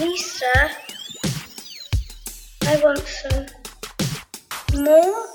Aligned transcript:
Lisa, 0.00 0.70
I 2.62 2.80
want 2.82 3.00
some 3.00 3.46
more. 4.82 5.26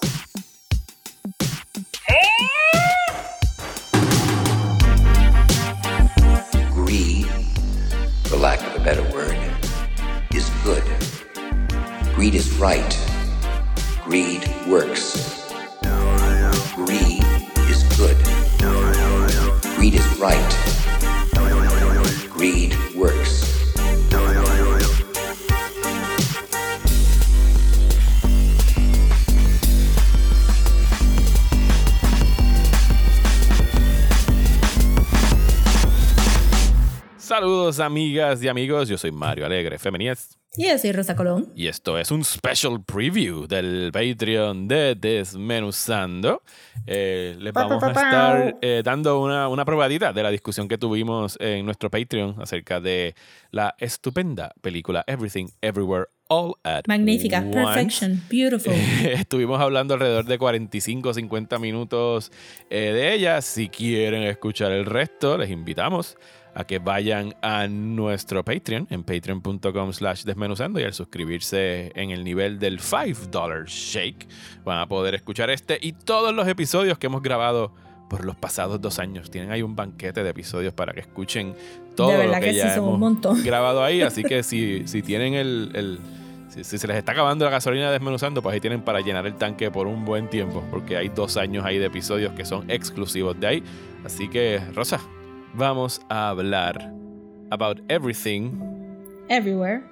Greed, 6.73 7.27
for 8.23 8.37
lack 8.37 8.59
of 8.65 8.81
a 8.81 8.83
better 8.83 9.03
word, 9.13 9.37
is 10.33 10.49
good. 10.63 10.83
Greed 12.15 12.33
is 12.33 12.51
right. 12.57 12.97
Greed 14.03 14.51
works. 14.67 15.47
Greed 16.73 17.23
is 17.69 17.83
good. 17.99 18.17
Greed 19.75 19.93
is 19.93 20.17
right. 20.17 20.74
Saludos 37.75 37.91
amigas 37.91 38.41
y 38.43 38.47
amigos, 38.47 38.87
yo 38.87 38.97
soy 38.97 39.11
Mario 39.11 39.45
Alegre 39.45 39.77
Femenías 39.77 40.37
Y 40.55 40.65
yo 40.67 40.77
soy 40.77 40.93
Rosa 40.93 41.13
Colón. 41.13 41.51
y 41.55 41.67
esto 41.67 41.97
es 41.97 42.09
un 42.09 42.23
special 42.23 42.81
preview 42.85 43.47
del 43.47 43.91
Patreon 43.91 44.67
de 44.67 44.95
Desmenuzando. 44.95 46.41
Eh, 46.87 47.35
les 47.37 47.51
vamos 47.51 47.83
a 47.83 47.87
estar 47.87 48.57
eh, 48.61 48.81
dando 48.83 49.19
una, 49.19 49.49
una 49.49 49.65
probadita 49.65 50.13
de 50.13 50.23
la 50.23 50.29
discusión 50.31 50.69
que 50.69 50.77
tuvimos 50.77 51.37
en 51.41 51.65
nuestro 51.65 51.89
Patreon 51.89 52.35
acerca 52.41 52.79
de 52.79 53.13
la 53.51 53.75
estupenda 53.77 54.53
película 54.61 55.03
Everything 55.05 55.47
Everywhere 55.61 56.05
All 56.29 56.53
at 56.63 56.83
Magnífica. 56.87 57.39
Once. 57.39 57.53
Perfection. 57.53 58.21
Beautiful. 58.29 58.73
Estuvimos 59.03 59.59
hablando 59.59 59.95
alrededor 59.95 60.25
de 60.25 60.37
45 60.37 61.09
o 61.09 61.13
50 61.13 61.59
minutos 61.59 62.31
eh, 62.69 62.93
de 62.93 63.13
ella. 63.13 63.41
Si 63.41 63.67
quieren 63.67 64.23
escuchar 64.23 64.71
el 64.71 64.85
resto, 64.85 65.37
les 65.37 65.49
invitamos 65.51 66.17
a 66.55 66.63
que 66.63 66.79
vayan 66.79 67.35
a 67.41 67.67
nuestro 67.67 68.43
Patreon 68.43 68.87
en 68.89 69.03
patreon.com 69.03 69.91
slash 69.93 70.23
desmenuzando 70.23 70.79
y 70.79 70.83
al 70.83 70.93
suscribirse 70.93 71.91
en 71.95 72.11
el 72.11 72.23
nivel 72.23 72.59
del 72.59 72.79
$5 72.79 73.65
shake 73.67 74.27
van 74.63 74.79
a 74.79 74.87
poder 74.87 75.15
escuchar 75.15 75.49
este 75.49 75.77
y 75.81 75.91
todos 75.91 76.33
los 76.33 76.47
episodios 76.47 76.97
que 76.97 77.07
hemos 77.07 77.21
grabado 77.21 77.73
por 78.09 78.23
los 78.23 78.35
pasados 78.35 78.79
dos 78.79 78.99
años. 78.99 79.29
Tienen 79.31 79.51
ahí 79.51 79.61
un 79.63 79.75
banquete 79.75 80.23
de 80.23 80.29
episodios 80.29 80.73
para 80.73 80.93
que 80.93 80.99
escuchen 81.01 81.55
todo 81.95 82.09
De 82.09 82.27
lo 82.27 82.33
que, 82.35 82.39
que 82.39 82.53
ya 82.53 82.75
hemos 82.75 82.99
grabado 83.43 83.83
ahí. 83.83 84.01
Así 84.01 84.23
que 84.23 84.43
si, 84.43 84.87
si 84.87 85.01
tienen 85.01 85.33
el, 85.33 85.71
el- 85.73 85.99
si, 86.49 86.63
si 86.63 86.77
se 86.77 86.87
les 86.87 86.95
está 86.97 87.11
acabando 87.11 87.43
la 87.43 87.51
gasolina 87.51 87.91
desmenuzando, 87.91 88.41
pues 88.41 88.53
ahí 88.53 88.61
tienen 88.61 88.81
para 88.81 89.01
llenar 89.01 89.25
el 89.25 89.33
tanque 89.35 89.71
por 89.71 89.87
un 89.87 90.05
buen 90.05 90.29
tiempo, 90.29 90.63
porque 90.71 90.95
hay 90.95 91.09
dos 91.09 91.35
años 91.35 91.65
ahí 91.65 91.79
de 91.79 91.87
episodios 91.87 92.31
que 92.33 92.45
son 92.45 92.69
exclusivos 92.69 93.37
de 93.39 93.47
ahí. 93.47 93.63
Así 94.05 94.29
que, 94.29 94.61
Rosa, 94.73 95.01
vamos 95.55 95.99
a 96.09 96.29
hablar 96.29 96.75
about 97.51 97.79
everything 97.89 98.59
Everywhere. 99.29 99.83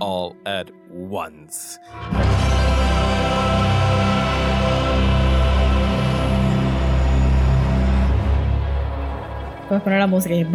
all 0.00 0.36
at 0.44 0.70
once. 0.90 1.78
Puedes 9.68 9.84
poner 9.84 10.00
la 10.00 10.06
música 10.08 10.34
y 10.34 10.44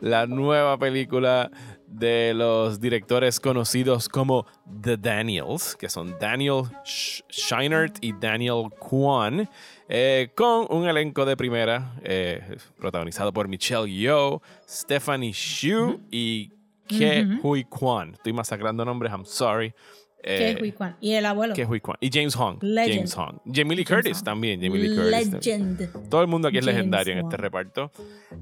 la 0.00 0.26
nueva 0.28 0.78
película 0.78 1.50
de 1.92 2.32
los 2.34 2.80
directores 2.80 3.38
conocidos 3.38 4.08
como 4.08 4.46
The 4.82 4.96
Daniels, 4.96 5.76
que 5.76 5.88
son 5.88 6.16
Daniel 6.18 6.64
Scheinert 6.84 7.98
y 8.00 8.12
Daniel 8.12 8.70
Kwan, 8.78 9.48
eh, 9.88 10.30
con 10.34 10.66
un 10.70 10.88
elenco 10.88 11.24
de 11.24 11.36
primera 11.36 11.94
eh, 12.02 12.56
protagonizado 12.78 13.32
por 13.32 13.46
Michelle 13.46 13.90
Yeoh, 13.90 14.40
Stephanie 14.66 15.32
Xu 15.32 16.00
y 16.10 16.50
Ke 16.88 17.26
Hui 17.42 17.64
Kwan. 17.64 18.14
Estoy 18.14 18.32
masacrando 18.32 18.84
nombres, 18.84 19.12
I'm 19.12 19.24
sorry. 19.24 19.74
¿Qué 20.22 20.48
Eh, 20.48 20.50
es 20.52 20.60
Hui 20.62 20.72
Kwan? 20.72 20.96
Y 21.00 21.14
el 21.14 21.26
abuelo. 21.26 21.54
Ke 21.54 21.64
Hui 21.64 21.80
Kwan. 21.80 21.96
Y 22.00 22.10
James 22.12 22.34
Hong. 22.34 22.58
Legend. 22.62 22.94
James 22.94 23.14
Hong. 23.14 23.38
Jamie 23.52 23.76
Lee 23.76 23.84
Curtis 23.84 24.22
también. 24.22 24.60
Jamie 24.62 24.78
Lee 24.78 24.94
Curtis. 24.96 25.32
Legend. 25.32 26.08
Todo 26.08 26.20
el 26.22 26.28
mundo 26.28 26.48
aquí 26.48 26.58
es 26.58 26.64
James 26.64 26.76
legendario 26.76 27.12
en 27.14 27.18
este 27.20 27.36
reparto. 27.36 27.90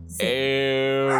Sí. 0.06 0.18
Eh, 0.20 1.10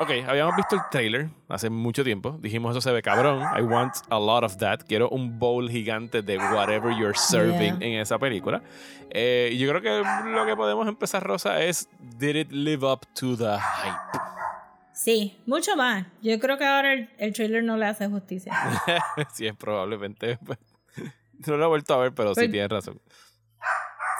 ok, 0.00 0.10
habíamos 0.28 0.54
visto 0.56 0.76
el 0.76 0.82
trailer 0.90 1.28
hace 1.48 1.68
mucho 1.70 2.04
tiempo. 2.04 2.38
Dijimos, 2.40 2.70
eso 2.72 2.80
se 2.80 2.92
ve 2.92 3.02
cabrón. 3.02 3.42
I 3.58 3.62
want 3.62 3.94
a 4.10 4.18
lot 4.18 4.44
of 4.44 4.56
that. 4.58 4.80
Quiero 4.86 5.08
un 5.10 5.38
bowl 5.38 5.68
gigante 5.68 6.22
de 6.22 6.38
whatever 6.38 6.92
you're 6.96 7.16
serving 7.16 7.78
Yeah. 7.80 7.86
en 7.88 8.00
esa 8.00 8.18
película. 8.18 8.62
Eh, 9.10 9.56
yo 9.58 9.68
creo 9.68 9.80
que 9.80 10.02
lo 10.30 10.44
que 10.46 10.56
podemos 10.56 10.88
empezar, 10.88 11.22
Rosa, 11.22 11.62
es 11.62 11.88
Did 12.18 12.36
it 12.36 12.50
live 12.52 12.84
up 12.86 13.00
to 13.14 13.36
the 13.36 13.56
hype? 13.58 13.96
Sí, 15.04 15.36
mucho 15.44 15.76
más. 15.76 16.06
Yo 16.22 16.40
creo 16.40 16.56
que 16.56 16.64
ahora 16.64 16.94
el, 16.94 17.10
el 17.18 17.34
trailer 17.34 17.62
no 17.62 17.76
le 17.76 17.84
hace 17.84 18.08
justicia. 18.08 18.54
sí, 19.34 19.46
es 19.46 19.54
probablemente. 19.54 20.38
No 21.46 21.58
lo 21.58 21.64
he 21.64 21.68
vuelto 21.68 21.92
a 21.92 21.98
ver, 21.98 22.14
pero 22.14 22.30
sí 22.30 22.40
Pues- 22.42 22.50
tienes 22.52 22.70
razón. 22.70 22.98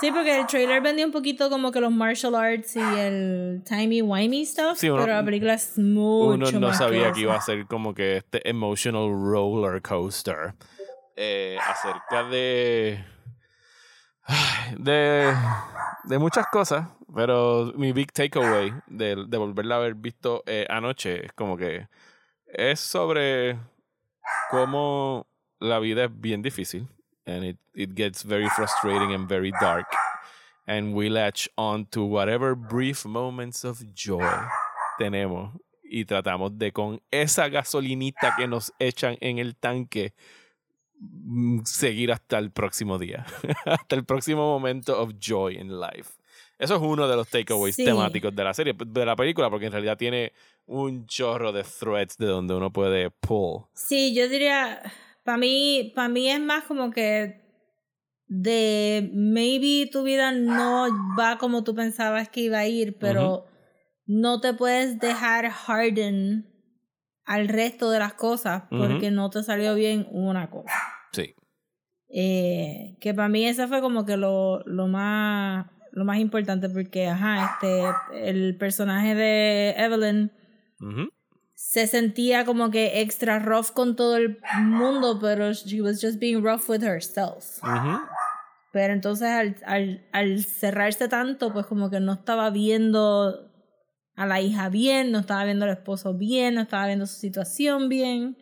Sí, 0.00 0.10
porque 0.10 0.38
el 0.40 0.46
trailer 0.46 0.82
vendía 0.82 1.06
un 1.06 1.12
poquito 1.12 1.48
como 1.48 1.70
que 1.72 1.80
los 1.80 1.90
martial 1.92 2.34
arts 2.34 2.76
y 2.76 2.80
el 2.80 3.62
timey-wimey 3.64 4.44
stuff, 4.44 4.76
Sí, 4.76 4.90
uno- 4.90 5.00
pero 5.04 5.14
la 5.16 5.24
película 5.24 5.54
es 5.54 5.78
mucho 5.78 6.34
Uno 6.34 6.50
no 6.60 6.66
más 6.68 6.76
sabía 6.76 7.06
que 7.06 7.12
que 7.12 7.20
iba 7.20 7.34
a 7.36 7.40
ser 7.40 7.66
como 7.66 7.94
que 7.94 8.18
este 8.18 8.46
emotional 8.46 9.08
roller 9.08 9.80
coaster 9.80 10.54
eh, 11.16 11.56
acerca 11.66 12.24
de, 12.24 13.02
de 14.76 15.32
de 16.04 16.18
muchas 16.18 16.46
cosas, 16.48 16.88
pero 17.14 17.72
mi 17.76 17.92
big 17.92 18.12
takeaway 18.12 18.72
de, 18.86 19.24
de 19.26 19.38
volverla 19.38 19.76
a 19.76 19.78
haber 19.78 19.94
visto 19.94 20.42
eh, 20.46 20.66
anoche 20.68 21.26
es 21.26 21.32
como 21.32 21.56
que 21.56 21.88
es 22.46 22.80
sobre 22.80 23.58
cómo 24.50 25.26
la 25.60 25.78
vida 25.78 26.04
es 26.04 26.10
bien 26.12 26.42
difícil 26.42 26.88
and 27.26 27.44
it, 27.44 27.58
it 27.74 27.90
gets 27.94 28.24
very 28.24 28.48
frustrating 28.50 29.14
and 29.14 29.28
very 29.28 29.52
dark 29.60 29.86
and 30.66 30.94
we 30.94 31.08
latch 31.08 31.48
on 31.56 31.86
to 31.86 32.04
whatever 32.04 32.54
brief 32.54 33.04
moments 33.04 33.64
of 33.64 33.82
joy 33.94 34.26
tenemos 34.98 35.52
y 35.94 36.04
tratamos 36.04 36.58
de 36.58 36.72
con 36.72 37.00
esa 37.10 37.48
gasolinita 37.48 38.34
que 38.36 38.48
nos 38.48 38.72
echan 38.80 39.16
en 39.20 39.38
el 39.38 39.54
tanque 39.54 40.14
mm, 40.98 41.60
seguir 41.64 42.10
hasta 42.10 42.38
el 42.38 42.50
próximo 42.50 42.98
día, 42.98 43.24
hasta 43.64 43.94
el 43.94 44.04
próximo 44.04 44.42
momento 44.48 45.00
of 45.00 45.12
joy 45.20 45.56
in 45.56 45.78
life. 45.78 46.18
Eso 46.64 46.76
es 46.76 46.82
uno 46.82 47.06
de 47.06 47.16
los 47.16 47.28
takeaways 47.28 47.76
Sí. 47.76 47.84
temáticos 47.84 48.34
de 48.34 48.42
la 48.44 48.54
serie, 48.54 48.74
de 48.86 49.06
la 49.06 49.14
película, 49.16 49.50
porque 49.50 49.66
en 49.66 49.72
realidad 49.72 49.96
tiene 49.98 50.32
un 50.66 51.06
chorro 51.06 51.52
de 51.52 51.62
threads 51.62 52.16
de 52.16 52.26
donde 52.26 52.54
uno 52.54 52.72
puede 52.72 53.10
pull. 53.10 53.64
Sí, 53.74 54.14
yo 54.14 54.28
diría, 54.28 54.80
para 55.24 55.36
mí, 55.38 55.92
para 55.94 56.08
mí 56.08 56.28
es 56.30 56.40
más 56.40 56.64
como 56.64 56.90
que 56.90 57.42
de 58.26 59.10
maybe 59.12 59.88
tu 59.90 60.02
vida 60.02 60.32
no 60.32 60.86
va 61.18 61.36
como 61.38 61.62
tú 61.64 61.74
pensabas 61.74 62.28
que 62.30 62.40
iba 62.40 62.58
a 62.58 62.66
ir, 62.66 62.96
pero 62.98 63.44
no 64.06 64.40
te 64.40 64.54
puedes 64.54 64.98
dejar 64.98 65.50
harden 65.50 66.50
al 67.26 67.48
resto 67.48 67.90
de 67.90 67.98
las 67.98 68.14
cosas 68.14 68.64
porque 68.70 69.10
no 69.10 69.30
te 69.30 69.42
salió 69.42 69.74
bien 69.74 70.06
una 70.10 70.50
cosa. 70.50 70.72
Sí. 71.12 71.34
Eh, 72.08 72.96
que 73.00 73.12
para 73.12 73.28
mí 73.28 73.46
ese 73.46 73.66
fue 73.68 73.80
como 73.80 74.04
que 74.06 74.16
lo, 74.16 74.60
lo 74.64 74.86
más 74.88 75.66
lo 75.94 76.04
más 76.04 76.18
importante 76.18 76.68
porque 76.68 77.06
ajá 77.06 77.52
este 77.54 78.28
el 78.30 78.56
personaje 78.56 79.14
de 79.14 79.74
Evelyn 79.78 80.30
se 81.54 81.86
sentía 81.86 82.44
como 82.44 82.70
que 82.70 83.00
extra 83.00 83.38
rough 83.38 83.70
con 83.72 83.96
todo 83.96 84.16
el 84.16 84.38
mundo 84.60 85.18
pero 85.20 85.52
she 85.52 85.80
was 85.80 86.00
just 86.00 86.18
being 86.18 86.42
rough 86.42 86.68
with 86.68 86.82
herself. 86.82 87.62
Ujú. 87.62 87.98
pero 88.72 88.92
entonces 88.92 89.28
al, 89.28 89.56
al, 89.64 90.04
al 90.12 90.44
cerrarse 90.44 91.08
tanto 91.08 91.52
pues 91.52 91.64
como 91.66 91.90
que 91.90 92.00
no 92.00 92.12
estaba 92.12 92.50
viendo 92.50 93.50
a 94.16 94.26
la 94.26 94.40
hija 94.40 94.68
bien 94.68 95.12
no 95.12 95.20
estaba 95.20 95.44
viendo 95.44 95.64
al 95.64 95.70
esposo 95.72 96.12
bien 96.14 96.56
no 96.56 96.62
estaba 96.62 96.86
viendo 96.86 97.06
su 97.06 97.16
situación 97.16 97.88
bien. 97.88 98.36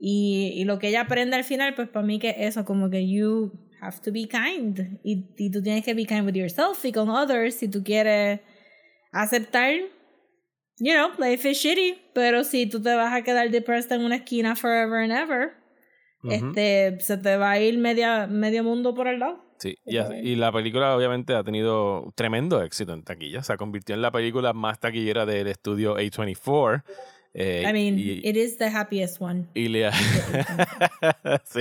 Y, 0.00 0.52
y 0.54 0.62
lo 0.64 0.78
que 0.78 0.90
ella 0.90 1.00
aprende 1.00 1.34
al 1.34 1.42
final, 1.42 1.74
pues 1.74 1.88
para 1.88 2.06
mí 2.06 2.20
que 2.20 2.32
eso, 2.46 2.64
como 2.64 2.88
que 2.88 3.08
you 3.08 3.50
have 3.80 4.00
to 4.02 4.10
be 4.12 4.26
kind. 4.28 4.98
Y, 5.02 5.24
y 5.36 5.50
tú 5.50 5.62
tienes 5.62 5.84
que 5.84 5.94
be 5.94 6.04
kind 6.06 6.24
with 6.26 6.34
yourself 6.34 6.84
y 6.84 6.92
con 6.92 7.08
others 7.08 7.54
si 7.56 7.68
tú 7.68 7.82
quieres 7.82 8.40
aceptar, 9.12 9.72
you 10.78 10.92
know, 10.92 11.10
life 11.18 11.48
is 11.48 11.58
shitty. 11.58 11.98
Pero 12.14 12.44
si 12.44 12.66
tú 12.66 12.80
te 12.82 12.94
vas 12.94 13.12
a 13.12 13.22
quedar 13.22 13.50
depressed 13.50 13.92
en 13.92 14.04
una 14.04 14.16
esquina 14.16 14.54
forever 14.56 15.02
and 15.02 15.12
ever, 15.12 15.54
Ujú. 16.22 16.32
este, 16.32 16.98
se 17.00 17.16
te 17.18 17.36
va 17.36 17.52
a 17.52 17.60
ir 17.60 17.78
media, 17.78 18.26
medio 18.26 18.64
mundo 18.64 18.94
por 18.94 19.06
el 19.08 19.18
lado. 19.20 19.44
Sí, 19.58 19.74
y, 19.84 19.96
as- 19.96 20.12
y 20.22 20.36
la 20.36 20.52
película 20.52 20.94
obviamente 20.96 21.34
ha 21.34 21.42
tenido 21.42 22.12
tremendo 22.14 22.62
éxito 22.62 22.92
en 22.92 23.02
taquilla. 23.02 23.42
Se 23.42 23.56
convirtió 23.56 23.94
en 23.94 24.02
la 24.02 24.12
película 24.12 24.52
más 24.52 24.78
taquillera 24.78 25.26
del 25.26 25.48
estudio 25.48 25.96
A24. 25.98 26.84
eh, 27.34 27.64
I 27.68 27.72
mean, 27.72 27.98
y, 27.98 28.20
it 28.28 28.36
is 28.36 28.56
the 28.56 28.66
happiest 28.68 29.20
one. 29.20 29.46
y 29.54 29.66
le 29.68 29.86
ha- 29.86 29.92
sí, 31.44 31.60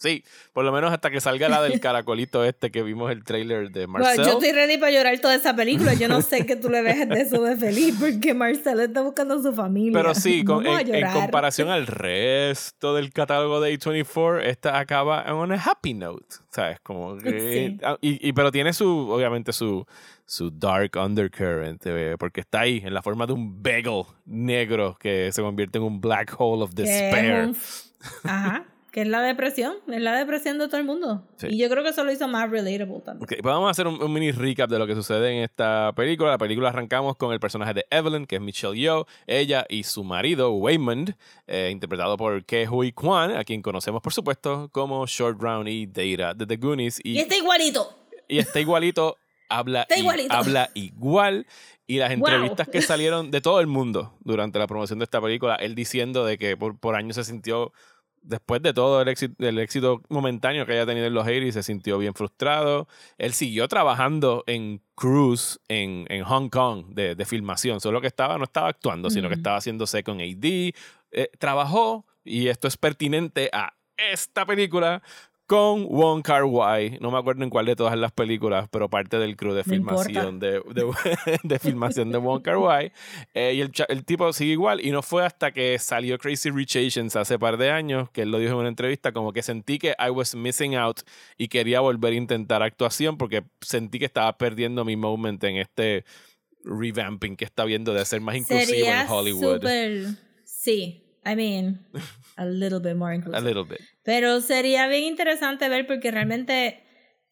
sí, 0.00 0.24
por 0.52 0.64
lo 0.64 0.72
menos 0.72 0.92
hasta 0.92 1.10
que 1.10 1.20
salga 1.20 1.48
la 1.48 1.62
del 1.62 1.78
caracolito 1.78 2.44
este 2.44 2.70
que 2.72 2.82
vimos 2.82 3.12
el 3.12 3.22
trailer 3.22 3.70
de 3.70 3.86
Bueno, 3.86 4.04
Marcel. 4.06 4.24
yo 4.24 4.32
estoy 4.32 4.50
ready 4.50 4.78
para 4.78 4.90
llorar 4.90 5.18
toda 5.20 5.34
esa 5.36 5.54
película. 5.54 5.94
Yo 5.94 6.08
no 6.08 6.20
sé 6.22 6.44
que 6.46 6.56
tú 6.56 6.68
le 6.70 6.82
ves 6.82 7.08
de 7.08 7.20
eso 7.20 7.40
de 7.42 7.56
feliz 7.56 7.94
porque 8.00 8.34
Marcel 8.34 8.80
está 8.80 9.02
buscando 9.02 9.34
a 9.34 9.42
su 9.42 9.52
familia. 9.52 9.92
Pero 9.92 10.14
sí, 10.14 10.42
con- 10.44 10.66
en, 10.66 10.94
en 10.94 11.12
comparación 11.12 11.68
al 11.68 11.86
resto 11.86 12.94
del 12.94 13.12
catálogo 13.12 13.60
de 13.60 13.78
A24, 13.78 14.42
esta 14.42 14.78
acaba 14.78 15.24
en 15.26 15.34
una 15.34 15.54
happy 15.62 15.94
note, 15.94 16.26
¿sabes? 16.50 16.80
Como 16.80 17.16
que- 17.18 17.40
Sí. 17.70 17.78
ah, 17.84 17.96
y, 18.00 18.28
y- 18.28 18.32
pero 18.32 18.50
tiene 18.50 18.72
su, 18.72 18.88
obviamente, 19.10 19.52
su, 19.52 19.86
su 20.24 20.50
dark 20.50 20.92
undercurrent, 20.96 21.82
eh, 21.86 22.14
porque 22.18 22.40
está 22.40 22.60
ahí 22.60 22.80
en 22.84 22.94
la 22.94 23.02
forma 23.02 23.26
de 23.26 23.32
un 23.32 23.62
bagel 23.62 24.02
negro 24.24 24.96
que 24.98 25.30
se 25.32 25.42
convierte 25.42 25.78
en 25.78 25.84
un 25.84 26.00
black 26.00 26.34
hole 26.38 26.62
of 26.62 26.72
despair. 26.74 27.52
Ajá, 28.24 28.64
que 28.90 29.02
es 29.02 29.06
la 29.08 29.20
depresión, 29.22 29.74
es 29.88 30.00
la 30.00 30.16
depresión 30.16 30.58
de 30.58 30.66
todo 30.68 30.78
el 30.78 30.84
mundo. 30.84 31.22
Sí. 31.36 31.46
Y 31.50 31.58
yo 31.58 31.68
creo 31.70 31.82
que 31.82 31.90
eso 31.90 32.02
lo 32.04 32.12
hizo 32.12 32.26
más 32.28 32.50
relatable 32.50 33.00
también. 33.04 33.22
Ok, 33.22 33.28
pues 33.42 33.54
vamos 33.54 33.68
a 33.68 33.70
hacer 33.70 33.86
un, 33.86 34.02
un 34.02 34.12
mini 34.12 34.32
recap 34.32 34.68
de 34.70 34.78
lo 34.78 34.86
que 34.86 34.94
sucede 34.94 35.30
en 35.38 35.44
esta 35.44 35.92
película. 35.94 36.30
La 36.30 36.38
película 36.38 36.68
arrancamos 36.70 37.16
con 37.16 37.32
el 37.32 37.40
personaje 37.40 37.74
de 37.74 37.86
Evelyn, 37.90 38.26
que 38.26 38.36
es 38.36 38.42
Michelle 38.42 38.76
Yeoh, 38.78 39.06
ella 39.26 39.64
y 39.68 39.84
su 39.84 40.04
marido, 40.04 40.50
Waymond, 40.52 41.14
eh, 41.46 41.68
interpretado 41.72 42.16
por 42.16 42.44
Ke 42.44 42.68
Huy 42.68 42.92
Kwan, 42.92 43.36
a 43.36 43.44
quien 43.44 43.62
conocemos, 43.62 44.02
por 44.02 44.12
supuesto, 44.12 44.68
como 44.72 45.06
Short 45.06 45.40
Round 45.40 45.68
y 45.68 45.86
Data 45.86 46.34
de 46.34 46.46
The 46.46 46.56
Goonies. 46.56 47.00
Y, 47.04 47.12
Y 47.12 47.18
está 47.20 47.36
igualito. 47.36 47.96
y 48.28 48.38
está 48.38 48.60
igualito, 48.60 49.16
habla, 49.48 49.82
Está 49.82 49.98
igualito. 49.98 50.34
habla 50.34 50.70
igual. 50.74 51.46
Y 51.86 51.98
las 51.98 52.16
Wow. 52.16 52.28
entrevistas 52.28 52.68
que 52.68 52.82
salieron 52.82 53.32
de 53.32 53.40
todo 53.40 53.58
el 53.60 53.66
mundo 53.66 54.14
durante 54.20 54.60
la 54.60 54.68
promoción 54.68 55.00
de 55.00 55.04
esta 55.04 55.20
película, 55.20 55.56
él 55.56 55.74
diciendo 55.74 56.24
de 56.24 56.38
que 56.38 56.56
por, 56.56 56.78
por 56.78 56.94
años 56.94 57.16
se 57.16 57.24
sintió 57.24 57.72
después 58.22 58.62
de 58.62 58.72
todo 58.72 59.02
el 59.02 59.08
éxito, 59.08 59.34
el 59.46 59.58
éxito 59.58 60.02
momentáneo 60.08 60.66
que 60.66 60.72
haya 60.72 60.86
tenido 60.86 61.06
en 61.06 61.14
los 61.14 61.26
80 61.26 61.52
se 61.52 61.62
sintió 61.62 61.98
bien 61.98 62.14
frustrado. 62.14 62.88
Él 63.18 63.32
siguió 63.32 63.68
trabajando 63.68 64.44
en 64.46 64.82
Cruise 64.94 65.60
en, 65.68 66.06
en 66.08 66.24
Hong 66.24 66.48
Kong 66.48 66.86
de, 66.88 67.14
de 67.14 67.24
filmación, 67.24 67.80
solo 67.80 68.00
que 68.00 68.06
estaba, 68.06 68.38
no 68.38 68.44
estaba 68.44 68.68
actuando, 68.68 69.10
sino 69.10 69.28
que 69.28 69.34
Ujú. 69.34 69.40
estaba 69.40 69.56
haciendo 69.56 69.86
second 69.86 70.20
AD. 70.20 70.72
Eh, 71.12 71.30
trabajó, 71.38 72.06
y 72.24 72.48
esto 72.48 72.68
es 72.68 72.76
pertinente 72.76 73.50
a 73.52 73.74
esta 73.96 74.46
película, 74.46 75.02
con 75.50 75.88
Wong 75.88 76.22
Kar 76.22 76.44
Wai. 76.44 76.96
No 77.00 77.10
me 77.10 77.18
acuerdo 77.18 77.42
en 77.42 77.50
cuál 77.50 77.66
de 77.66 77.74
todas 77.74 77.98
las 77.98 78.12
películas, 78.12 78.68
pero 78.70 78.88
parte 78.88 79.18
del 79.18 79.36
crew 79.36 79.52
de 79.52 79.64
No 79.64 79.72
filmación 79.72 80.38
de, 80.38 80.62
de, 80.72 80.86
de 81.42 81.58
filmación 81.58 82.12
de 82.12 82.18
Wong 82.18 82.40
Kar 82.40 82.58
Wai. 82.58 82.92
Eh, 83.34 83.54
y 83.54 83.60
el, 83.60 84.04
tipo 84.04 84.32
sigue 84.32 84.52
igual. 84.52 84.80
Y 84.80 84.92
no 84.92 85.02
fue 85.02 85.26
hasta 85.26 85.50
que 85.50 85.76
salió 85.80 86.18
Crazy 86.18 86.50
Rich 86.50 86.76
Asians 86.76 87.16
hace 87.16 87.36
par 87.36 87.56
de 87.56 87.72
años, 87.72 88.08
que 88.10 88.22
él 88.22 88.30
lo 88.30 88.38
dijo 88.38 88.52
en 88.52 88.58
una 88.58 88.68
entrevista, 88.68 89.10
como 89.10 89.32
que 89.32 89.42
sentí 89.42 89.80
que 89.80 89.96
I 89.98 90.10
was 90.10 90.36
missing 90.36 90.76
out 90.76 91.00
y 91.36 91.48
quería 91.48 91.80
volver 91.80 92.12
a 92.12 92.16
intentar 92.16 92.62
actuación 92.62 93.18
porque 93.18 93.42
sentí 93.60 93.98
que 93.98 94.04
estaba 94.04 94.38
perdiendo 94.38 94.84
mi 94.84 94.94
moment 94.94 95.42
en 95.42 95.56
este 95.56 96.04
revamping 96.62 97.34
que 97.34 97.44
está 97.44 97.64
viendo 97.64 97.92
de 97.92 98.04
ser 98.04 98.20
más 98.20 98.36
inclusivo 98.36 98.68
Sería 98.68 99.02
en 99.02 99.10
Hollywood. 99.10 99.54
súper... 99.54 100.04
Sí, 100.44 101.09
I 101.24 101.34
mean, 101.36 101.80
a 102.36 102.46
little 102.46 102.80
bit 102.80 102.96
more 102.96 103.12
A 103.12 103.16
inclusive. 103.16 103.42
little 103.46 103.64
bit. 103.64 103.80
Pero 104.04 104.40
sería 104.40 104.86
bien 104.88 105.04
interesante 105.04 105.68
ver 105.68 105.86
porque 105.86 106.10
realmente 106.10 106.80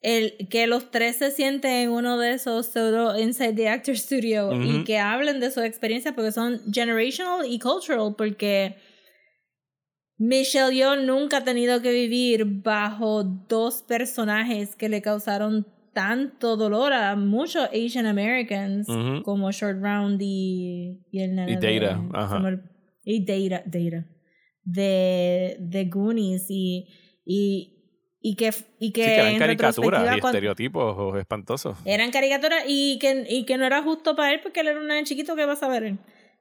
el 0.00 0.48
que 0.48 0.66
los 0.66 0.90
tres 0.90 1.16
se 1.16 1.30
sienten 1.30 1.72
en 1.72 1.90
uno 1.90 2.18
de 2.18 2.32
esos 2.34 2.66
pseudo 2.66 3.18
Inside 3.18 3.54
the 3.54 3.68
Actor 3.68 3.96
Studio 3.96 4.52
y 4.62 4.84
que 4.84 4.98
hablen 4.98 5.40
de 5.40 5.50
su 5.50 5.60
experiencia 5.60 6.14
porque 6.14 6.30
son 6.32 6.60
generational 6.72 7.44
y 7.46 7.58
cultural 7.58 8.14
porque 8.16 8.76
Michelle 10.18 10.74
Yeoh 10.74 10.96
nunca 10.96 11.38
ha 11.38 11.44
tenido 11.44 11.80
que 11.80 11.92
vivir 11.92 12.44
bajo 12.44 13.22
dos 13.24 13.82
personajes 13.82 14.74
que 14.76 14.88
le 14.88 15.00
causaron 15.00 15.66
tanto 15.92 16.56
dolor 16.56 16.92
a 16.92 17.16
muchos 17.16 17.68
Asian 17.72 18.06
Americans 18.06 18.86
como 19.24 19.50
Short 19.50 19.80
Round 19.82 20.20
y, 20.22 21.00
y 21.10 21.20
el 21.20 21.34
nene 21.34 21.52
Y 21.52 21.56
de- 21.56 21.80
Data, 21.80 22.02
ajá. 22.14 22.38
Y 23.04 23.24
Data, 23.24 23.62
Data 23.66 24.06
de, 24.64 25.56
de 25.60 25.84
Goonies 25.86 26.46
y, 26.48 26.88
y, 27.24 27.74
y 28.20 28.36
que, 28.36 28.50
y 28.78 28.92
que, 28.92 29.02
Sí, 29.02 29.08
que 29.08 29.14
eran 29.20 29.38
caricaturas 29.38 30.16
y 30.16 30.18
estereotipos 30.18 31.18
espantosos. 31.18 31.76
eran 31.84 32.10
caricaturas 32.10 32.64
y 32.66 32.98
que, 32.98 33.26
y 33.28 33.44
que 33.46 33.56
no 33.56 33.64
era 33.64 33.82
justo 33.82 34.14
para 34.14 34.32
él 34.34 34.40
porque 34.42 34.60
él 34.60 34.68
era 34.68 34.80
un 34.80 34.86
nene 34.88 35.04
chiquito 35.04 35.36
que 35.36 35.46
va 35.46 35.54
a 35.54 35.56
saber 35.56 35.84
él. 35.84 35.98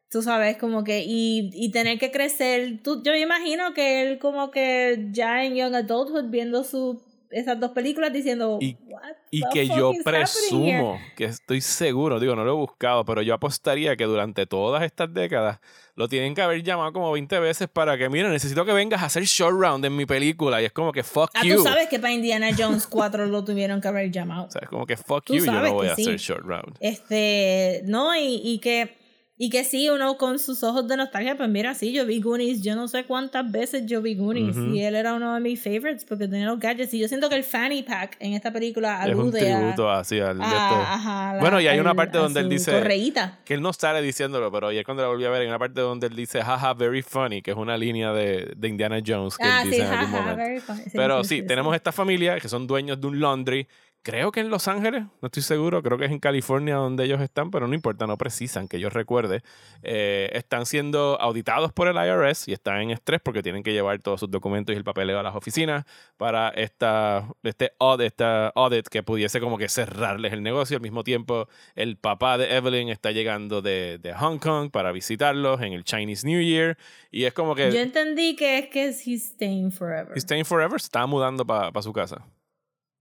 Tú 0.09 0.21
sabes, 0.21 0.55
como 0.57 0.85
que, 0.85 1.03
y, 1.05 1.49
y 1.53 1.71
tener 1.71 1.99
que 1.99 2.11
crecer. 2.11 2.81
Tú, 2.81 3.03
yo 3.03 3.11
me 3.11 3.19
imagino 3.19 3.73
que 3.73 4.01
él 4.01 4.19
como 4.19 4.51
que 4.51 5.09
ya 5.11 5.43
en 5.43 5.55
Young 5.55 5.75
Adulthood 5.75 6.29
viendo 6.29 6.63
su, 6.63 7.01
esas 7.31 7.59
dos 7.59 7.71
películas 7.71 8.13
diciendo, 8.13 8.57
Y- 8.61 8.77
"What 8.87 9.01
Y 9.31 9.41
the 9.41 9.49
que 9.53 9.65
fuck 9.67 9.77
yo 9.77 9.91
is 9.91 9.99
happening 9.99 10.15
here?" 10.15 10.23
presumo, 10.23 10.99
que 11.15 11.25
estoy 11.25 11.61
seguro, 11.61 12.19
digo, 12.19 12.35
no 12.35 12.43
lo 12.45 12.51
he 12.51 12.55
buscado, 12.55 13.03
pero 13.05 13.21
yo 13.21 13.33
apostaría 13.33 13.95
que 13.95 14.05
durante 14.05 14.45
todas 14.45 14.83
estas 14.83 15.13
décadas 15.13 15.59
lo 15.95 16.07
tienen 16.07 16.35
que 16.35 16.41
haber 16.43 16.61
llamado 16.61 16.93
como 16.93 17.11
20 17.11 17.39
veces 17.39 17.67
para 17.67 17.97
que, 17.97 18.07
mira, 18.07 18.29
necesito 18.29 18.63
que 18.65 18.71
vengas 18.71 19.01
a 19.01 19.05
hacer 19.07 19.23
short 19.23 19.59
round 19.59 19.83
en 19.83 19.95
mi 19.95 20.05
película. 20.05 20.61
Y 20.61 20.65
es 20.65 20.71
como 20.71 20.91
que 20.91 21.01
fuck 21.03 21.31
Ah, 21.33 21.43
you. 21.43 21.55
tú 21.55 21.63
sabes 21.63 21.87
que 21.89 21.97
para 21.99 22.13
Indiana 22.13 22.49
Jones 22.55 22.85
4 22.85 23.25
lo 23.25 23.43
tuvieron 23.43 23.81
que 23.81 23.87
haber 23.87 24.11
llamado. 24.11 24.45
O 24.47 24.51
sea, 24.51 24.61
es 24.63 24.69
como 24.69 24.85
que 24.85 24.95
fuck 24.95 25.25
you, 25.31 25.43
yo 25.43 25.51
no 25.51 25.73
voy 25.73 25.87
a 25.87 25.95
sí. 25.95 26.03
hacer 26.03 26.17
short 26.17 26.45
round. 26.45 26.77
Este, 26.79 27.81
no, 27.85 28.15
y, 28.15 28.41
y 28.43 28.59
que 28.59 28.96
y 29.39 29.49
que 29.51 29.63
sí, 29.63 29.89
uno 29.89 30.17
con 30.17 30.39
sus 30.39 30.63
ojos 30.63 30.87
de 30.87 30.97
nostalgia, 30.97 31.37
pues 31.37 31.47
mira, 31.49 31.73
sí, 31.75 31.91
yo 31.93 32.05
vi 32.05 32.19
Goonies, 32.21 32.61
yo 32.63 32.75
no 32.75 32.87
sé 32.87 33.03
cuántas 33.03 33.51
veces 33.51 33.83
yo 33.85 34.01
vi 34.01 34.15
Goonies, 34.15 34.57
Ujú. 34.57 34.73
y 34.73 34.81
él 34.83 34.95
era 34.95 35.13
uno 35.13 35.33
de 35.35 35.39
mis 35.39 35.61
favorites 35.61 36.05
porque 36.05 36.27
tenía 36.27 36.47
los 36.47 36.59
gadgets, 36.59 36.93
y 36.93 36.99
yo 36.99 37.07
siento 37.07 37.29
que 37.29 37.35
el 37.35 37.43
fanny 37.43 37.83
pack 37.83 38.17
en 38.19 38.33
esta 38.33 38.51
película 38.51 38.99
Es 39.05 39.13
un 39.13 39.21
alude 39.21 39.51
a, 39.53 39.57
tributo 39.59 39.89
así 39.91 40.19
al 40.19 40.41
a- 40.41 40.45
esto. 40.45 40.75
ajá, 40.81 41.33
la- 41.35 41.39
Bueno, 41.39 41.61
y 41.61 41.67
hay 41.67 41.79
una 41.79 41.93
parte 41.93 42.17
donde 42.17 42.39
él 42.39 42.49
dice- 42.49 42.71
correíta. 42.71 43.37
Que 43.45 43.53
él 43.53 43.61
no 43.61 43.73
sale 43.73 44.01
diciéndolo, 44.01 44.51
pero 44.51 44.67
ayer 44.69 44.83
cuando 44.83 45.03
la 45.03 45.09
volví 45.09 45.25
a 45.25 45.29
ver, 45.29 45.41
hay 45.41 45.47
una 45.47 45.59
parte 45.59 45.81
donde 45.81 46.07
él 46.07 46.15
dice, 46.15 46.41
jaja, 46.41 46.73
very 46.73 47.03
funny, 47.03 47.41
que 47.43 47.51
es 47.51 47.57
una 47.57 47.77
línea 47.77 48.11
de, 48.13 48.53
de 48.57 48.67
Indiana 48.67 48.99
Jones 49.05 49.37
que 49.37 49.43
Ah, 49.47 49.61
él 49.61 49.69
sí, 49.69 49.75
dice 49.75 49.83
en 49.87 49.93
algún 49.93 50.11
momento. 50.13 50.35
very 50.37 50.59
funny. 50.59 50.81
Sí, 50.83 50.91
Pero 50.95 51.23
sí, 51.23 51.41
sí, 51.41 51.45
tenemos 51.45 51.75
esta 51.75 51.91
familia 51.91 52.39
que 52.39 52.49
son 52.49 52.65
dueños 52.65 52.99
de 52.99 53.05
un 53.07 53.19
laundry. 53.19 53.67
Creo 54.03 54.31
que 54.31 54.39
en 54.39 54.49
Los 54.49 54.69
Ángeles, 54.69 55.03
no 55.21 55.25
estoy 55.25 55.43
seguro, 55.43 55.83
creo 55.83 55.97
que 55.97 56.05
es 56.05 56.11
en 56.11 56.19
California 56.19 56.75
donde 56.75 57.03
ellos 57.03 57.19
están, 57.19 57.51
pero 57.51 57.67
no 57.67 57.73
importa, 57.73 58.07
no 58.07 58.17
precisan 58.17 58.69
que 58.69 58.79
yo 58.79 58.89
recuerde. 58.89 59.41
Eh, 59.83 60.29
están 60.31 60.65
siendo 60.65 61.19
auditados 61.19 61.73
por 61.73 61.89
el 61.89 61.97
IRS 61.97 62.47
y 62.47 62.53
están 62.53 62.79
en 62.81 62.91
estrés 62.91 63.19
porque 63.21 63.43
tienen 63.43 63.63
que 63.63 63.73
llevar 63.73 63.99
todos 63.99 64.21
sus 64.21 64.31
documentos 64.31 64.73
y 64.73 64.77
el 64.77 64.85
papeleo 64.85 65.19
a 65.19 65.23
las 65.23 65.35
oficinas 65.35 65.83
para 66.15 66.47
esta, 66.49 67.27
este 67.43 67.73
audit, 67.79 68.07
esta 68.07 68.47
audit 68.55 68.87
que 68.87 69.03
pudiese 69.03 69.41
como 69.41 69.57
que 69.57 69.67
cerrarles 69.67 70.31
el 70.31 70.41
negocio. 70.41 70.77
Al 70.77 70.83
mismo 70.83 71.03
tiempo, 71.03 71.49
el 71.75 71.97
papá 71.97 72.37
de 72.37 72.55
Evelyn 72.55 72.87
está 72.87 73.11
llegando 73.11 73.61
de, 73.61 73.97
de 73.97 74.13
Hong 74.13 74.37
Kong 74.37 74.71
para 74.71 74.93
visitarlos 74.93 75.61
en 75.61 75.73
el 75.73 75.83
Chinese 75.83 76.25
New 76.25 76.41
Year 76.41 76.77
y 77.11 77.25
es 77.25 77.33
como 77.33 77.55
que 77.55 77.73
Yo 77.73 77.79
entendí 77.79 78.37
que 78.37 78.59
es 78.59 78.67
que 78.67 78.87
he's 78.87 79.31
staying 79.33 79.71
forever. 79.71 80.13
He's 80.15 80.23
staying 80.23 80.45
forever, 80.45 80.77
está 80.77 81.05
mudando 81.05 81.45
para 81.45 81.81
su 81.81 81.91
casa. 81.91 82.25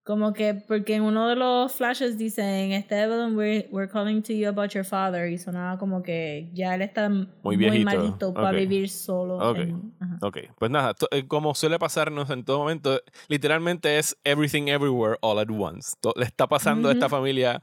Como 0.06 0.32
que, 0.32 0.54
porque 0.54 0.94
en 0.94 1.02
uno 1.02 1.26
de 1.26 1.34
los 1.34 1.72
flashes 1.72 2.16
dicen, 2.16 2.70
este 2.70 2.94
Evelyn, 3.02 3.36
we're, 3.36 3.66
we're 3.72 3.90
calling 3.90 4.22
to 4.22 4.32
you 4.32 4.48
about 4.48 4.70
your 4.70 4.84
father. 4.84 5.28
Y 5.28 5.36
sonaba 5.36 5.78
como 5.80 6.00
que 6.00 6.48
ya 6.54 6.76
él 6.76 6.82
está 6.82 7.08
muy, 7.08 7.56
viejito. 7.56 7.84
malito 7.84 8.32
para 8.32 8.52
vivir 8.52 8.88
solo. 8.88 9.36
Ok. 9.38 9.58
en- 9.58 9.92
ajá. 9.98 10.18
Ok, 10.22 10.38
pues 10.60 10.70
nada, 10.70 10.94
eh, 11.10 11.26
como 11.26 11.56
suele 11.56 11.80
pasarnos 11.80 12.30
en 12.30 12.44
todo 12.44 12.58
momento, 12.60 13.00
literalmente 13.26 13.98
es 13.98 14.16
everything 14.22 14.68
everywhere 14.68 15.16
all 15.22 15.40
at 15.40 15.50
once. 15.50 15.96
To- 16.00 16.14
le 16.14 16.24
está 16.24 16.46
pasando 16.46 16.88
a 16.88 16.92
esta 16.92 17.08
familia 17.08 17.60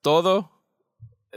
todo 0.00 0.50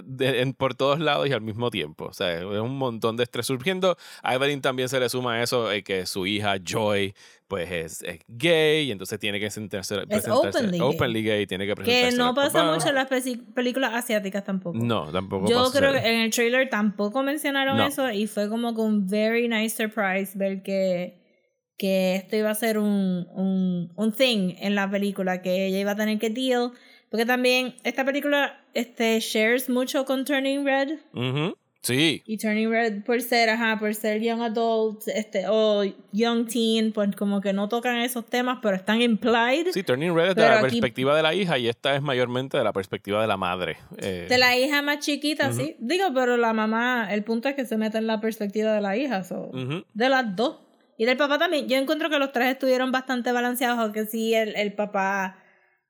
de- 0.04 0.42
en- 0.42 0.54
por 0.54 0.76
todos 0.76 1.00
lados 1.00 1.28
y 1.28 1.32
al 1.34 1.42
mismo 1.42 1.70
tiempo. 1.72 2.06
O 2.06 2.14
sea, 2.14 2.34
es 2.38 2.44
un 2.44 2.78
montón 2.78 3.18
de 3.18 3.24
estrés 3.24 3.46
surgiendo. 3.46 3.98
A 4.24 4.36
Evelyn 4.36 4.62
también 4.62 4.90
se 4.90 5.00
le 5.00 5.08
suma 5.10 5.42
eso, 5.42 5.72
eh, 5.72 5.84
que 5.84 6.06
su 6.06 6.26
hija 6.28 6.58
Joy 6.64 7.14
pues 7.48 7.70
es, 7.72 8.02
es 8.02 8.20
gay 8.28 8.88
y 8.88 8.92
entonces 8.92 9.20
tiene 9.20 9.40
que 9.40 9.52
sentarse, 9.52 9.96
presentarse 10.08 10.32
openly 10.32 10.80
openly 10.82 11.24
gay, 11.24 11.46
tiene 11.46 11.68
que 11.68 11.76
presentarse 11.76 12.10
Que 12.18 12.18
no 12.18 12.34
pasa 12.34 12.60
papá. 12.60 12.74
mucho 12.74 12.90
en 12.90 12.96
las 12.96 13.08
películas 13.54 13.94
asiáticas 13.94 14.44
tampoco. 14.44 14.76
No, 14.78 15.12
tampoco 15.12 15.48
Yo 15.48 15.60
pasa. 15.66 15.78
creo 15.80 15.92
que 15.94 16.00
en 16.00 16.22
el 16.22 16.32
trailer 16.32 16.70
tampoco 16.70 17.22
mencionaron 17.22 17.78
No. 17.78 17.86
eso 17.86 18.10
y 18.12 18.26
fue 18.26 18.50
como 18.50 18.74
que 18.74 18.82
un 18.82 19.08
very 19.08 19.48
nice 19.48 19.76
surprise 19.78 20.36
ver 20.36 20.64
que, 20.64 21.22
que 21.78 22.16
esto 22.16 22.36
iba 22.36 22.50
a 22.50 22.56
ser 22.56 22.80
un, 22.80 23.28
un, 23.32 23.94
un 23.96 24.12
thing 24.12 24.56
en 24.60 24.74
la 24.74 24.90
película, 24.90 25.42
que 25.44 25.68
ella 25.68 25.80
iba 25.80 25.92
a 25.92 25.96
tener 25.96 26.18
que 26.18 26.30
deal. 26.32 26.72
Porque 27.16 27.26
también 27.26 27.76
esta 27.86 28.04
película 28.04 28.60
este, 28.74 29.18
shares 29.22 29.70
mucho 29.70 30.04
con 30.04 30.26
Turning 30.26 30.66
Red. 30.66 31.00
Ujú. 31.14 31.56
Sí. 31.82 32.22
Y 32.26 32.38
Turning 32.38 32.70
Red 32.70 33.04
por 33.04 33.22
ser, 33.22 33.50
ajá, 33.50 33.80
por 33.80 33.96
ser 33.96 34.20
young 34.22 34.42
adult, 34.42 35.08
este, 35.08 35.46
o 35.48 35.84
young 36.12 36.46
teen, 36.46 36.92
pues 36.92 37.16
como 37.16 37.40
que 37.40 37.54
no 37.54 37.70
tocan 37.70 37.96
esos 38.00 38.26
temas, 38.26 38.60
pero 38.62 38.76
están 38.76 39.02
implied. 39.02 39.68
Sí, 39.72 39.82
Turning 39.84 40.14
Red 40.14 40.30
es 40.32 40.36
de 40.36 40.42
la 40.42 40.56
aquí- 40.60 40.72
perspectiva 40.82 41.16
de 41.16 41.24
la 41.24 41.34
hija 41.34 41.58
y 41.58 41.70
esta 41.70 41.96
es 41.96 42.02
mayormente 42.02 42.58
de 42.58 42.66
la 42.66 42.74
perspectiva 42.74 43.22
de 43.22 43.28
la 43.28 43.38
madre. 43.38 43.78
Eh, 44.00 44.26
De 44.28 44.38
la 44.38 44.58
hija 44.58 44.82
más 44.82 45.00
chiquita, 45.00 45.54
sí. 45.54 45.78
Digo, 45.80 46.08
pero 46.14 46.36
la 46.36 46.52
mamá, 46.52 47.08
el 47.12 47.24
punto 47.24 47.48
es 47.48 47.56
que 47.56 47.64
se 47.66 47.78
mete 47.78 47.98
en 47.98 48.08
la 48.08 48.20
perspectiva 48.20 48.74
de 48.74 48.82
la 48.82 48.98
hija, 48.98 49.24
so, 49.24 49.52
ujú. 49.54 49.86
de 49.94 50.10
las 50.10 50.36
dos. 50.36 50.58
Y 50.98 51.06
del 51.06 51.16
papá 51.18 51.38
también. 51.38 51.68
Yo 51.70 51.78
encuentro 51.78 52.10
que 52.10 52.18
los 52.20 52.32
tres 52.32 52.48
estuvieron 52.48 52.92
bastante 52.92 53.32
balanceados, 53.32 53.78
aunque 53.80 54.06
sí 54.06 54.34
el, 54.34 54.56
el 54.56 54.74
papá, 54.74 55.38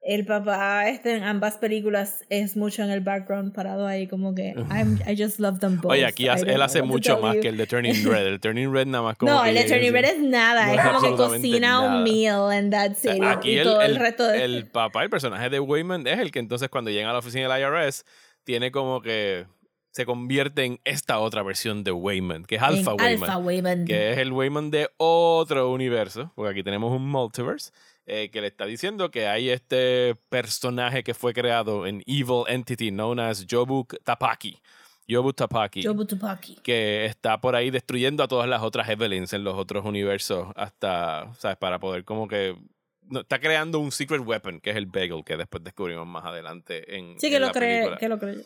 el 0.08 0.24
papá 0.24 0.88
este 0.88 1.16
en 1.16 1.24
ambas 1.24 1.58
películas 1.58 2.24
es 2.30 2.56
mucho 2.56 2.84
en 2.84 2.92
el 2.92 3.02
background 3.02 3.54
parado 3.54 3.88
ahí 3.88 4.06
como 4.08 4.36
que 4.36 4.54
I'm- 4.54 5.00
I 5.10 5.18
just 5.22 5.40
love 5.40 5.60
them 5.60 5.82
both. 5.82 5.92
Oye, 5.94 6.06
aquí 6.06 6.28
hace- 6.28 6.52
él 6.52 6.62
hace 6.62 6.84
mucho 6.84 7.18
más 7.20 7.36
you. 7.36 7.42
que 7.42 7.48
el 7.48 7.58
de 7.58 7.66
Turning 7.66 7.94
Red. 8.06 8.28
El 8.28 8.40
Turning 8.40 8.72
Red 8.72 8.86
nada 8.88 9.04
más 9.04 9.18
como 9.18 9.32
No, 9.32 9.44
el 9.44 9.56
de 9.56 9.64
Turning 9.64 9.92
Red 9.92 10.06
es 10.06 10.20
nada, 10.20 10.68
no 10.68 10.74
es 10.74 10.80
es 10.80 10.86
como 10.86 11.02
que 11.02 11.16
cocina 11.24 11.70
nada. 11.82 11.98
un 11.98 12.04
meal 12.04 12.52
and 12.52 12.72
that's 12.72 13.04
it. 13.04 13.24
Aquí 13.24 13.52
y 13.54 13.58
el, 13.58 13.64
todo 13.64 13.82
el, 13.82 13.92
el- 13.92 13.98
resto 14.00 14.28
de... 14.28 14.44
el 14.46 14.68
papá, 14.72 15.02
el 15.04 15.10
personaje 15.10 15.50
de 15.50 15.60
Wayman, 15.60 16.06
es 16.06 16.20
el 16.20 16.30
que 16.32 16.38
entonces 16.40 16.70
cuando 16.70 16.92
llega 16.92 17.10
a 17.10 17.14
la 17.14 17.20
oficina 17.20 17.52
del 17.52 17.62
IRS, 17.64 18.06
tiene 18.44 18.72
como 18.72 19.02
que 19.02 19.48
se 19.92 20.06
convierte 20.06 20.66
en 20.66 20.80
esta 20.84 21.18
otra 21.20 21.42
versión 21.42 21.84
de 21.84 21.92
Wayman, 21.92 22.46
que 22.46 22.56
es 22.58 22.62
Alpha 22.62 22.94
Wayman. 22.94 23.24
Alpha 23.24 23.38
Wayman. 23.38 23.86
que 23.86 24.12
es 24.12 24.18
el 24.20 24.32
Wayman 24.34 24.70
de 24.70 24.90
otro 24.98 25.72
universo, 25.72 26.32
porque 26.36 26.52
aquí 26.52 26.64
tenemos 26.64 26.92
un 26.92 27.10
multiverse, 27.10 27.72
eh, 28.06 28.30
que 28.32 28.42
le 28.42 28.48
está 28.48 28.66
diciendo 28.66 29.10
que 29.12 29.28
hay 29.28 29.50
este 29.50 30.16
personaje 30.30 31.04
que 31.04 31.14
fue 31.14 31.34
creado 31.34 31.86
en 31.88 32.04
Evil 32.06 32.44
Entity 32.48 32.90
known 32.92 33.20
as 33.20 33.46
Jobuk 33.50 33.96
Tapaki. 34.04 34.62
Jobuk 35.08 35.36
Tapaki. 35.36 35.84
Jobu 35.84 36.06
Tupaki. 36.06 36.56
que 36.64 37.06
está 37.06 37.40
por 37.40 37.56
ahí 37.56 37.70
destruyendo 37.70 38.24
a 38.24 38.28
todas 38.28 38.50
las 38.50 38.64
otras 38.64 38.90
Evelyns 38.90 39.34
en 39.34 39.44
los 39.44 39.54
otros 39.56 39.86
universos 39.86 40.48
hasta, 40.56 41.32
¿sabes? 41.38 41.58
Para 41.58 41.80
poder 41.80 42.04
como 42.06 42.28
que... 42.28 42.56
no, 43.04 43.20
está 43.20 43.40
creando 43.40 43.78
un 43.78 43.92
secret 43.92 44.22
weapon, 44.26 44.60
que 44.60 44.72
es 44.72 44.76
el 44.76 44.88
Bagel, 44.88 45.24
que 45.24 45.38
después 45.38 45.64
descubrimos 45.64 46.08
más 46.08 46.26
adelante 46.26 46.98
en, 46.98 47.20
Sí, 47.20 47.30
que 47.30 47.36
en 47.36 47.42
lo 47.42 47.48
la 47.50 47.54
cree, 47.54 47.78
película. 47.84 47.98
que 47.98 48.10
lo 48.10 48.18
cree. 48.18 48.38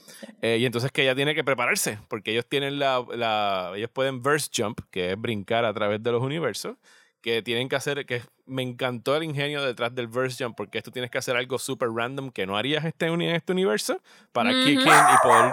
Eh, 0.41 0.57
y 0.59 0.65
entonces 0.65 0.91
que 0.91 1.03
ella 1.03 1.15
tiene 1.15 1.33
que 1.33 1.45
prepararse, 1.45 1.97
porque 2.09 2.31
ellos 2.31 2.45
tienen 2.45 2.77
la, 2.77 3.05
la- 3.15 3.71
ellos 3.77 3.89
pueden 3.93 4.21
verse 4.21 4.49
jump, 4.53 4.81
que 4.91 5.11
es 5.11 5.17
brincar 5.21 5.63
a 5.63 5.73
través 5.73 6.03
de 6.03 6.11
los 6.11 6.21
universos, 6.21 6.75
que 7.21 7.41
tienen 7.41 7.67
que 7.69 7.75
hacer, 7.75 8.05
que 8.05 8.21
me 8.45 8.61
encantó 8.63 9.15
el 9.15 9.23
ingenio 9.23 9.61
detrás 9.63 9.93
del 9.93 10.07
verse 10.07 10.43
jump, 10.43 10.55
porque 10.55 10.77
esto 10.77 10.89
tienes 10.91 11.11
que 11.11 11.17
hacer 11.17 11.35
algo 11.35 11.59
super 11.59 11.89
random 11.89 12.31
que 12.31 12.45
no 12.47 12.57
harías 12.57 12.85
este, 12.85 13.07
en 13.07 13.21
este 13.21 13.51
universo, 13.53 14.01
para 14.31 14.49
Ujú. 14.51 14.63
kick 14.63 14.79
in 14.81 14.88
y 14.88 15.17
poder 15.27 15.51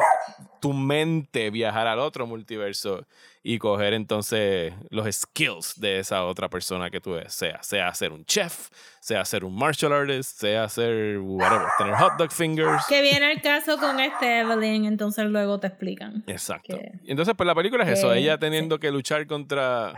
tu 0.61 0.73
mente 0.73 1.51
viajar 1.51 1.87
al 1.87 1.99
otro 1.99 2.27
multiverso 2.27 3.05
y 3.43 3.59
coger 3.59 3.93
entonces 3.95 4.73
los 4.91 5.07
skills 5.15 5.79
de 5.79 5.99
esa 6.01 6.25
otra 6.25 6.49
persona 6.49 6.91
que 6.91 7.01
tú 7.01 7.17
seas, 7.29 7.67
sea 7.67 7.93
ser 7.95 8.13
un 8.13 8.25
chef, 8.25 8.71
sea 9.01 9.25
ser 9.25 9.45
un 9.45 9.57
martial 9.57 9.93
artist, 9.93 10.41
sea 10.41 10.69
ser 10.69 11.19
whatever, 11.19 11.67
tener 11.79 11.95
hot 11.95 12.15
dog 12.19 12.33
fingers. 12.33 12.85
Que 12.89 13.03
viene 13.03 13.31
el 13.33 13.41
caso 13.43 13.77
con 13.79 14.01
este 14.01 14.41
Evelyn, 14.41 14.87
entonces 14.87 15.27
luego 15.27 15.61
te 15.61 15.67
explican. 15.69 16.25
Exacto. 16.27 16.79
que- 16.79 16.93
entonces, 17.07 17.35
pues 17.37 17.47
la 17.47 17.55
película 17.55 17.85
es 17.85 17.99
eso, 17.99 18.11
que- 18.11 18.19
ella 18.19 18.39
teniendo 18.39 18.81
que 18.81 18.91
luchar 18.91 19.27
contra 19.27 19.93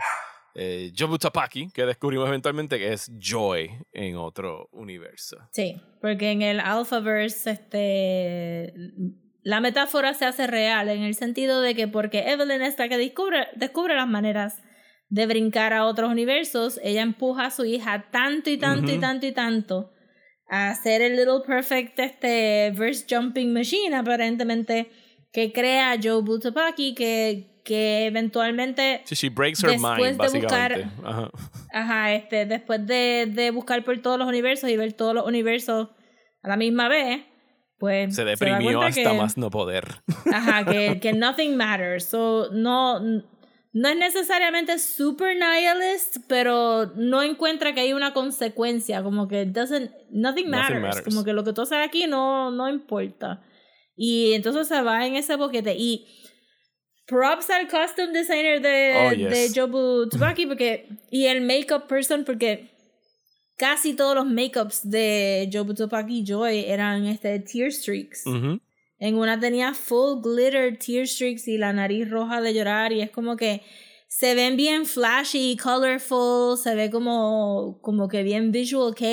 eh, 0.55 0.91
Jobu 0.97 1.17
Tapaki, 1.17 1.69
que 1.71 1.85
descubrimos 1.85 2.27
eventualmente 2.27 2.77
que 2.77 2.93
es 2.93 3.11
Joy 3.17 3.69
en 3.91 4.17
otro 4.17 4.69
universo. 4.71 5.37
Sí, 5.51 5.81
porque 6.01 6.31
en 6.31 6.41
el 6.41 6.59
Alphaverse, 6.59 7.51
este, 7.51 8.73
la 9.43 9.61
metáfora 9.61 10.13
se 10.13 10.25
hace 10.25 10.47
real 10.47 10.89
en 10.89 11.03
el 11.03 11.15
sentido 11.15 11.61
de 11.61 11.75
que 11.75 11.87
porque 11.87 12.31
Evelyn 12.31 12.61
es 12.61 12.77
la 12.77 12.89
que 12.89 12.97
descubre, 12.97 13.47
descubre 13.55 13.95
las 13.95 14.07
maneras 14.07 14.61
de 15.09 15.25
brincar 15.25 15.73
a 15.73 15.85
otros 15.85 16.11
universos, 16.11 16.79
ella 16.83 17.01
empuja 17.01 17.45
a 17.45 17.51
su 17.51 17.65
hija 17.65 18.09
tanto 18.11 18.49
y 18.49 18.57
tanto 18.57 18.91
y 18.91 18.99
tanto 18.99 19.25
y 19.25 19.31
tanto 19.31 19.91
a 20.49 20.69
hacer 20.69 21.01
el 21.01 21.15
Little 21.15 21.41
Perfect 21.45 21.99
este 21.99 22.71
verse 22.75 23.05
jumping 23.09 23.53
machine 23.53 23.95
aparentemente 23.95 24.89
que 25.31 25.51
crea 25.51 25.97
Joe 26.01 26.21
Butapaki 26.21 26.95
que, 26.95 27.48
que 27.63 28.05
eventualmente 28.05 29.01
Sí, 29.05 29.15
she 29.15 29.29
breaks 29.29 29.63
her 29.63 29.71
Después 29.71 29.97
mind, 29.99 30.11
de 30.11 30.17
básicamente. 30.17 30.83
buscar- 30.85 31.05
Ajá. 31.05 31.31
Ajá, 31.73 32.13
este, 32.13 32.45
después 32.45 32.85
de, 32.85 33.27
de 33.31 33.51
buscar 33.51 33.83
por 33.83 33.99
todos 34.01 34.17
los 34.17 34.27
universos 34.27 34.69
y 34.69 34.77
ver 34.77 34.93
todos 34.93 35.13
los 35.13 35.25
universos 35.25 35.89
a 36.41 36.47
la 36.49 36.57
misma 36.57 36.87
vez, 36.87 37.21
pues 37.77 38.13
Se 38.15 38.25
deprimió 38.25 38.79
cuenta 38.79 38.87
hasta 38.87 39.11
que, 39.11 39.17
más 39.17 39.37
no 39.37 39.49
poder. 39.49 39.85
Ajá, 40.33 40.65
que, 40.65 40.99
que 41.01 41.13
nothing 41.13 41.55
matters. 41.55 42.05
So, 42.05 42.49
no, 42.51 42.99
no 42.99 43.87
es 43.89 43.95
necesariamente 43.97 44.79
super 44.79 45.35
nihilist, 45.35 46.17
pero 46.27 46.87
no 46.95 47.21
encuentra 47.23 47.73
que 47.73 47.81
hay 47.81 47.93
una 47.93 48.13
consecuencia, 48.13 49.01
como 49.03 49.27
que 49.27 49.45
doesn't, 49.45 49.91
nothing 50.11 50.49
matters. 50.49 50.81
matters. 50.81 51.03
Como 51.05 51.23
que 51.23 51.33
lo 51.33 51.43
que 51.43 51.53
tú 51.53 51.61
haces 51.61 51.77
aquí 51.85 52.07
no, 52.07 52.51
no 52.51 52.67
importa. 52.69 53.43
Y 53.95 54.33
entonces 54.33 54.67
se 54.67 54.81
va 54.81 55.05
en 55.05 55.15
ese 55.15 55.35
boquete. 55.35 55.75
Y 55.77 56.07
props 57.09 57.49
al 57.49 57.67
costume 57.67 58.13
designer 58.13 58.61
de, 58.61 58.93
Oh, 58.95 59.11
yes. 59.13 59.29
de 59.29 59.59
Jobu 59.61 60.07
Tsubaki 60.09 60.45
porque, 60.45 60.87
y 61.09 61.25
el 61.25 61.41
makeup 61.41 61.87
person 61.87 62.23
porque 62.23 62.69
casi 63.57 63.93
todos 63.93 64.15
los 64.15 64.25
makeups 64.25 64.89
de 64.89 65.49
Jobu 65.51 65.73
Tsubaki 65.73 66.23
Joy 66.23 66.65
eran 66.67 67.05
este 67.07 67.39
tear 67.39 67.67
streaks. 67.69 68.23
En 69.01 69.15
una 69.15 69.39
tenía 69.39 69.73
full 69.73 70.21
glitter 70.21 70.77
tear 70.77 71.03
streaks 71.03 71.47
y 71.47 71.57
la 71.57 71.73
nariz 71.73 72.09
roja 72.09 72.41
de 72.41 72.53
llorar 72.53 72.91
y 72.91 73.01
es 73.01 73.09
como 73.09 73.35
que 73.37 73.61
se 74.07 74.33
ven 74.35 74.57
bien 74.57 74.85
flashy, 74.85 75.55
colorful, 75.55 76.57
se 76.57 76.73
ve 76.75 76.89
como, 76.89 77.79
como 77.81 78.07
que 78.07 78.23
bien 78.23 78.51
visual 78.51 78.93
K 78.95 79.05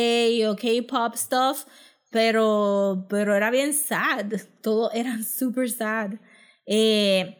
o 0.49 0.57
K-pop 0.57 1.15
stuff, 1.17 1.65
pero, 2.11 3.07
pero 3.09 3.35
era 3.37 3.51
bien 3.51 3.73
sad, 3.75 4.27
todo 4.63 4.91
era 4.93 5.23
super 5.23 5.71
sad. 5.71 6.15
Eh, 6.67 7.37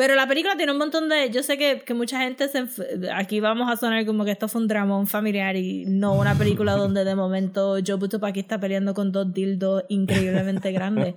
pero 0.00 0.14
la 0.14 0.26
película 0.26 0.56
tiene 0.56 0.72
un 0.72 0.78
montón 0.78 1.10
de. 1.10 1.28
Yo 1.28 1.42
sé 1.42 1.58
que, 1.58 1.82
que 1.84 1.92
mucha 1.92 2.22
gente 2.22 2.48
se. 2.48 2.64
Aquí 3.12 3.38
vamos 3.38 3.70
a 3.70 3.76
sonar 3.76 4.06
como 4.06 4.24
que 4.24 4.30
esto 4.30 4.48
fue 4.48 4.62
un 4.62 4.66
dramón 4.66 5.06
familiar 5.06 5.56
y 5.56 5.84
no 5.84 6.14
una 6.14 6.34
película 6.34 6.72
donde 6.72 7.04
de 7.04 7.14
momento 7.14 7.76
Joe 7.86 7.96
Butopaki 7.96 8.40
está 8.40 8.58
peleando 8.58 8.94
con 8.94 9.12
dos 9.12 9.30
dildos 9.34 9.84
increíblemente 9.90 10.72
grandes. 10.72 11.16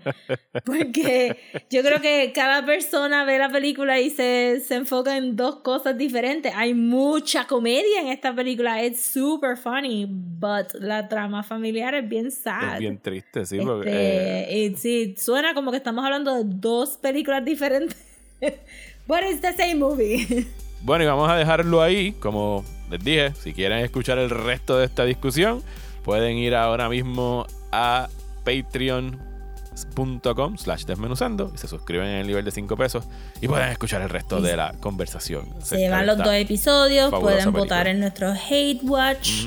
Porque 0.66 1.38
yo 1.70 1.82
creo 1.82 2.02
que 2.02 2.34
cada 2.36 2.66
persona 2.66 3.24
ve 3.24 3.38
la 3.38 3.48
película 3.48 4.02
y 4.02 4.10
se, 4.10 4.60
se 4.60 4.76
enfoca 4.76 5.16
en 5.16 5.38
dos 5.38 5.62
cosas 5.62 5.98
diferentes. 5.98 6.52
Hay 6.54 6.74
mucha 6.74 7.48
comedia 7.48 8.02
en 8.02 8.10
esta 8.10 8.36
película. 8.36 8.82
Es 8.82 9.00
super 9.00 9.56
funny, 9.56 10.08
but 10.10 10.74
la 10.82 11.08
trama 11.08 11.42
familiar 11.42 11.96
es 11.96 12.10
bien 12.10 12.32
sad. 12.32 12.74
Es 12.74 12.80
bien 12.80 13.00
triste, 13.00 13.46
sí, 13.46 13.60
porque... 13.60 13.88
Este, 13.88 14.56
eh, 14.56 14.66
y 14.66 14.76
sí, 14.76 15.16
suena 15.18 15.54
como 15.54 15.72
que 15.72 15.78
estamos 15.78 16.04
hablando 16.04 16.36
de 16.36 16.44
dos 16.44 16.98
películas 16.98 17.46
diferentes. 17.46 18.03
But 19.08 19.24
it's 19.24 19.42
the 19.42 19.54
same 19.54 19.76
movie. 19.76 20.48
Bueno, 20.86 21.06
y 21.06 21.08
vamos 21.08 21.30
a 21.30 21.38
dejarlo 21.38 21.82
ahí. 21.82 22.12
Como 22.20 22.66
les 22.92 23.02
dije, 23.02 23.32
si 23.42 23.54
quieren 23.54 23.80
escuchar 23.80 24.18
el 24.18 24.30
resto 24.30 24.78
de 24.78 24.84
esta 24.84 25.06
discusión, 25.06 25.64
pueden 26.04 26.36
ir 26.36 26.54
ahora 26.56 26.90
mismo 26.90 27.48
a 27.72 28.10
patreon.com 28.44 30.58
slash 30.58 30.84
desmenuzando 30.84 31.54
y 31.56 31.58
se 31.58 31.70
suscriben 31.70 32.08
en 32.08 32.16
el 32.18 32.28
nivel 32.28 32.44
de 32.44 32.52
5 32.52 32.76
pesos 32.76 33.06
y 33.40 33.48
pueden 33.48 33.70
escuchar 33.70 34.02
el 34.02 34.10
resto 34.10 34.42
de 34.42 34.58
la 34.58 34.74
conversación. 34.82 35.48
Se 35.64 35.78
llevan 35.78 36.06
los 36.06 36.18
dos 36.18 36.34
episodios, 36.34 37.12
pueden 37.12 37.54
votar 37.54 37.86
película. 37.86 37.90
en 37.90 38.00
nuestro 38.02 38.34
Hate 38.34 38.82
Watch. 38.84 39.46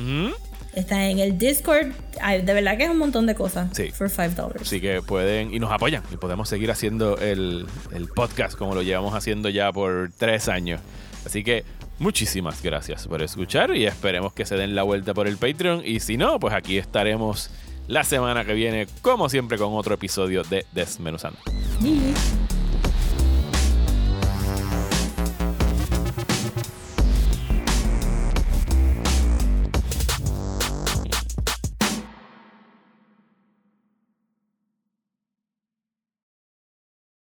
Está 0.77 1.09
en 1.09 1.19
el 1.19 1.39
Discord. 1.39 1.93
Ay, 2.21 2.43
de 2.43 2.53
verdad 2.53 2.77
que 2.77 2.85
es 2.85 2.91
un 2.91 2.99
montón 2.99 3.25
de 3.25 3.35
cosas. 3.35 3.71
Sí. 3.73 3.91
For 3.91 4.11
$5. 4.11 4.61
Así 4.61 4.79
que 4.81 5.01
pueden 5.01 5.53
y 5.53 5.59
nos 5.59 5.73
apoyan 5.73 6.03
y 6.13 6.19
podemos 6.19 6.51
seguir 6.51 6.71
haciendo 6.71 7.17
el, 7.17 7.67
el 7.93 8.09
podcast 8.09 8.57
como 8.59 8.75
lo 8.75 8.83
llevamos 8.83 9.15
haciendo 9.15 9.49
ya 9.49 9.73
por 9.73 10.11
tres 10.19 10.49
años. 10.49 10.83
Así 11.25 11.43
que 11.43 11.65
muchísimas 11.99 12.63
gracias 12.63 13.09
por 13.09 13.23
escuchar 13.23 13.75
y 13.75 13.87
esperemos 13.87 14.35
que 14.35 14.45
se 14.45 14.57
den 14.57 14.75
la 14.75 14.83
vuelta 14.83 15.15
por 15.15 15.27
el 15.27 15.39
Patreon. 15.39 15.81
Y 15.83 16.01
si 16.01 16.19
no, 16.19 16.39
pues 16.39 16.53
aquí 16.53 16.77
estaremos 16.77 17.51
la 17.89 18.05
semana 18.05 18.45
que 18.45 18.53
viene, 18.53 18.87
como 19.01 19.31
siempre, 19.31 19.57
con 19.57 19.73
otro 19.73 19.95
episodio 19.95 20.43
de 20.43 20.67
Desmenuzando. 20.73 21.39
Sí. 21.81 22.13